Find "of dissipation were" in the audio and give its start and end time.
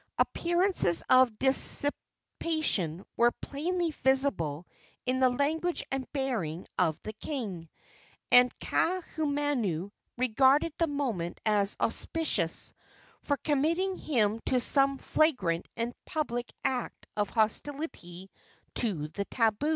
1.11-3.29